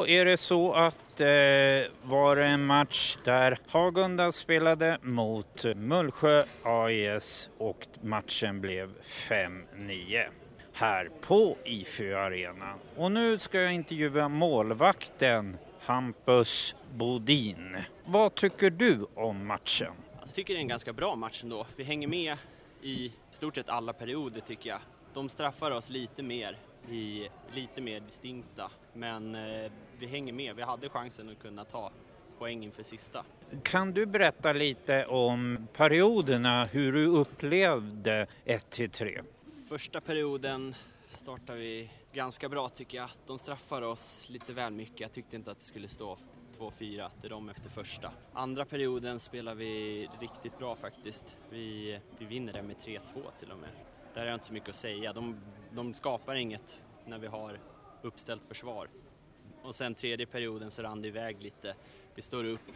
[0.00, 1.26] Då är det så att eh,
[2.02, 8.90] var det en match där Hagunda spelade mot Mullsjö AIS och matchen blev
[9.28, 10.26] 5-9
[10.72, 12.74] här på IFÖ Arena.
[12.96, 17.76] Och nu ska jag intervjua målvakten Hampus Bodin.
[18.04, 19.92] Vad tycker du om matchen?
[20.12, 21.66] Alltså, jag tycker det är en ganska bra match ändå.
[21.76, 22.36] Vi hänger med
[22.82, 24.80] i stort sett alla perioder tycker jag.
[25.14, 26.56] De straffar oss lite mer,
[26.88, 30.56] i, lite mer distinkta, men eh, vi hänger med.
[30.56, 31.90] Vi hade chansen att kunna ta
[32.38, 33.24] poäng inför sista.
[33.62, 39.24] Kan du berätta lite om perioderna, hur du upplevde 1-3?
[39.68, 40.74] Första perioden
[41.08, 43.10] startar vi ganska bra tycker jag.
[43.26, 45.00] De straffar oss lite väl mycket.
[45.00, 46.18] Jag tyckte inte att det skulle stå
[46.58, 48.12] 2-4 till dem efter första.
[48.32, 51.36] Andra perioden spelar vi riktigt bra faktiskt.
[51.50, 52.98] Vi, vi vinner den med 3-2
[53.38, 53.70] till och med.
[54.14, 55.12] Där är inte så mycket att säga.
[55.12, 55.36] De,
[55.70, 57.58] de skapar inget när vi har
[58.02, 58.88] uppställt försvar.
[59.62, 61.74] Och sen tredje perioden så rann det iväg lite.
[62.14, 62.72] Vi står upp,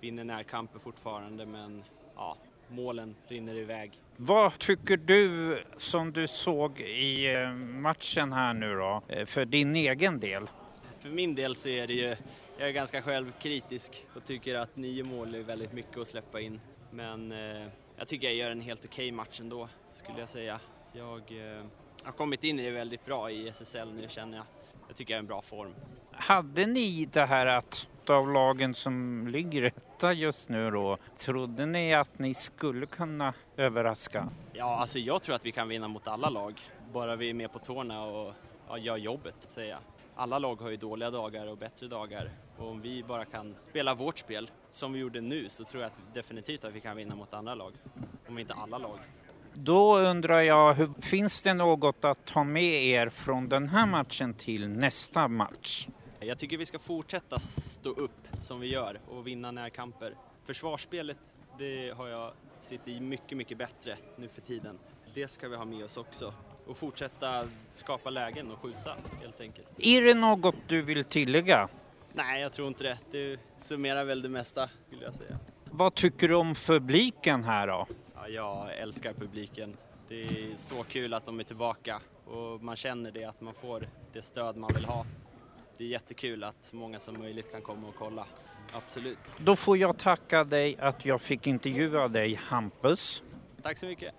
[0.00, 1.84] vinner närkamper fortfarande men
[2.16, 2.36] ja,
[2.68, 3.92] målen rinner iväg.
[4.16, 9.76] Vad tycker du som du såg i eh, matchen här nu då, eh, för din
[9.76, 10.50] egen del?
[10.98, 12.16] För min del så är det ju,
[12.58, 16.60] jag är ganska självkritisk och tycker att nio mål är väldigt mycket att släppa in.
[16.90, 20.60] Men eh, jag tycker jag gör en helt okej okay match ändå, skulle jag säga.
[20.92, 21.64] Jag eh,
[22.04, 24.46] har kommit in i det väldigt bra i SSL nu känner jag.
[24.88, 25.74] Jag tycker jag är en bra form.
[26.12, 31.94] Hade ni det här att av lagen som ligger etta just nu då, trodde ni
[31.94, 34.28] att ni skulle kunna överraska?
[34.52, 36.60] Ja, alltså jag tror att vi kan vinna mot alla lag,
[36.92, 38.34] bara vi är med på tårna och
[38.68, 39.80] ja, gör jobbet, säger jag.
[40.16, 43.94] Alla lag har ju dåliga dagar och bättre dagar och om vi bara kan spela
[43.94, 47.14] vårt spel som vi gjorde nu så tror jag att definitivt att vi kan vinna
[47.14, 47.72] mot andra lag,
[48.28, 48.98] om inte alla lag.
[49.54, 54.34] Då undrar jag, hur, finns det något att ta med er från den här matchen
[54.34, 55.88] till nästa match?
[56.20, 60.14] Jag tycker vi ska fortsätta stå upp som vi gör och vinna närkamper.
[60.44, 61.16] Försvarsspelet,
[61.58, 64.78] det har jag sett i mycket, mycket bättre nu för tiden.
[65.14, 66.34] Det ska vi ha med oss också
[66.66, 69.68] och fortsätta skapa lägen och skjuta helt enkelt.
[69.78, 71.68] Är det något du vill tillägga?
[72.12, 72.98] Nej, jag tror inte det.
[73.10, 75.38] Det summerar väl det mesta, vill jag säga.
[75.64, 77.86] Vad tycker du om publiken här då?
[78.14, 79.76] Ja, jag älskar publiken.
[80.08, 83.82] Det är så kul att de är tillbaka och man känner det, att man får
[84.12, 85.06] det stöd man vill ha.
[85.78, 88.26] Det är jättekul att så många som möjligt kan komma och kolla.
[88.72, 89.18] Absolut.
[89.38, 93.22] Då får jag tacka dig att jag fick intervjua dig, Hampus.
[93.62, 94.14] Tack så mycket.